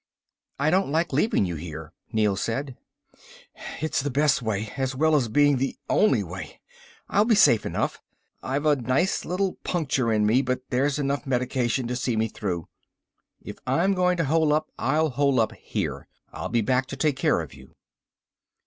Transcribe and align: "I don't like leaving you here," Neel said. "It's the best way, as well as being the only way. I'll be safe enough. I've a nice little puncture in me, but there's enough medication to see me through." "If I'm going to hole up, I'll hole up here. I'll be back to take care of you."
"I 0.57 0.71
don't 0.71 0.89
like 0.89 1.13
leaving 1.13 1.45
you 1.45 1.55
here," 1.57 1.93
Neel 2.11 2.35
said. 2.35 2.75
"It's 3.81 4.01
the 4.01 4.09
best 4.09 4.41
way, 4.41 4.73
as 4.75 4.95
well 4.95 5.15
as 5.15 5.27
being 5.27 5.57
the 5.57 5.77
only 5.91 6.23
way. 6.23 6.59
I'll 7.07 7.23
be 7.25 7.35
safe 7.35 7.67
enough. 7.67 8.01
I've 8.41 8.65
a 8.65 8.75
nice 8.75 9.25
little 9.25 9.59
puncture 9.63 10.11
in 10.11 10.25
me, 10.25 10.41
but 10.41 10.67
there's 10.71 10.97
enough 10.97 11.27
medication 11.27 11.87
to 11.87 11.95
see 11.95 12.15
me 12.17 12.29
through." 12.29 12.67
"If 13.43 13.57
I'm 13.67 13.93
going 13.93 14.17
to 14.17 14.25
hole 14.25 14.51
up, 14.53 14.71
I'll 14.79 15.11
hole 15.11 15.39
up 15.39 15.51
here. 15.51 16.07
I'll 16.33 16.49
be 16.49 16.61
back 16.61 16.87
to 16.87 16.95
take 16.97 17.15
care 17.15 17.39
of 17.39 17.53
you." 17.53 17.75